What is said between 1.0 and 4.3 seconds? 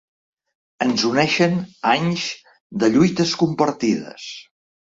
uneixen anys de lluites compartides.